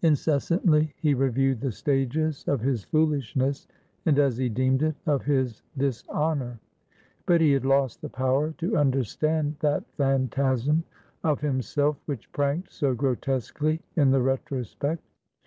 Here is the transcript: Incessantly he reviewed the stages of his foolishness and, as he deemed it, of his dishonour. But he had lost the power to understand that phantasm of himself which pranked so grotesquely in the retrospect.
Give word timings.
Incessantly 0.00 0.94
he 0.96 1.12
reviewed 1.12 1.60
the 1.60 1.70
stages 1.72 2.42
of 2.48 2.62
his 2.62 2.84
foolishness 2.84 3.68
and, 4.06 4.18
as 4.18 4.38
he 4.38 4.48
deemed 4.48 4.82
it, 4.82 4.94
of 5.04 5.24
his 5.26 5.62
dishonour. 5.76 6.58
But 7.26 7.42
he 7.42 7.52
had 7.52 7.66
lost 7.66 8.00
the 8.00 8.08
power 8.08 8.52
to 8.52 8.78
understand 8.78 9.56
that 9.60 9.84
phantasm 9.98 10.84
of 11.22 11.42
himself 11.42 11.98
which 12.06 12.32
pranked 12.32 12.72
so 12.72 12.94
grotesquely 12.94 13.82
in 13.94 14.10
the 14.10 14.22
retrospect. 14.22 15.02